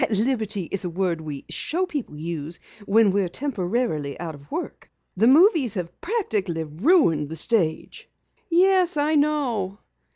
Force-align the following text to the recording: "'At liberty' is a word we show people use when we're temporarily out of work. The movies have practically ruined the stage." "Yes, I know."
"'At 0.01 0.09
liberty' 0.09 0.67
is 0.71 0.83
a 0.83 0.89
word 0.89 1.21
we 1.21 1.45
show 1.47 1.85
people 1.85 2.15
use 2.17 2.59
when 2.87 3.11
we're 3.11 3.29
temporarily 3.29 4.19
out 4.19 4.33
of 4.33 4.49
work. 4.49 4.89
The 5.15 5.27
movies 5.27 5.75
have 5.75 6.01
practically 6.01 6.63
ruined 6.63 7.29
the 7.29 7.35
stage." 7.35 8.09
"Yes, 8.49 8.97
I 8.97 9.13
know." 9.13 9.77